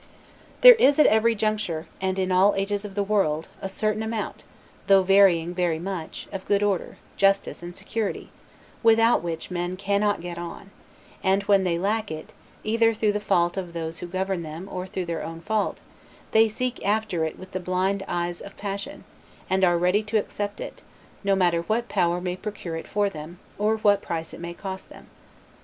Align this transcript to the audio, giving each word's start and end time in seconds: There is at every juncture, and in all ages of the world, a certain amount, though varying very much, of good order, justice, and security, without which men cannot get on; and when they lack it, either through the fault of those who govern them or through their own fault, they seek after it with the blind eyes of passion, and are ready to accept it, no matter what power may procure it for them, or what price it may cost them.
There 0.61 0.73
is 0.73 0.97
at 0.97 1.05
every 1.05 1.35
juncture, 1.35 1.85
and 2.01 2.17
in 2.17 2.31
all 2.31 2.55
ages 2.55 2.83
of 2.83 2.95
the 2.95 3.03
world, 3.03 3.47
a 3.61 3.69
certain 3.69 4.01
amount, 4.01 4.43
though 4.87 5.03
varying 5.03 5.53
very 5.53 5.77
much, 5.77 6.27
of 6.31 6.47
good 6.47 6.63
order, 6.63 6.97
justice, 7.17 7.61
and 7.61 7.75
security, 7.75 8.31
without 8.81 9.21
which 9.21 9.51
men 9.51 9.77
cannot 9.77 10.19
get 10.19 10.39
on; 10.39 10.71
and 11.23 11.43
when 11.43 11.65
they 11.65 11.77
lack 11.77 12.09
it, 12.09 12.33
either 12.63 12.95
through 12.95 13.11
the 13.11 13.19
fault 13.19 13.57
of 13.57 13.73
those 13.73 13.99
who 13.99 14.07
govern 14.07 14.41
them 14.41 14.67
or 14.71 14.87
through 14.87 15.05
their 15.05 15.23
own 15.23 15.39
fault, 15.39 15.81
they 16.31 16.47
seek 16.49 16.83
after 16.83 17.23
it 17.23 17.37
with 17.37 17.51
the 17.51 17.59
blind 17.59 18.03
eyes 18.07 18.41
of 18.41 18.57
passion, 18.57 19.03
and 19.51 19.63
are 19.63 19.77
ready 19.77 20.01
to 20.01 20.17
accept 20.17 20.59
it, 20.59 20.81
no 21.23 21.35
matter 21.35 21.61
what 21.61 21.87
power 21.87 22.19
may 22.19 22.35
procure 22.35 22.75
it 22.75 22.87
for 22.87 23.07
them, 23.07 23.37
or 23.59 23.77
what 23.77 24.01
price 24.01 24.33
it 24.33 24.39
may 24.39 24.55
cost 24.55 24.89
them. 24.89 25.05